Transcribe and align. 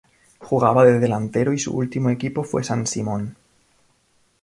Jugaba 0.39 0.83
de 0.83 0.99
delantero 0.99 1.53
y 1.53 1.59
su 1.59 1.77
último 1.77 2.09
equipo 2.09 2.43
fue 2.43 2.63
San 2.63 2.87
Simón. 2.87 3.37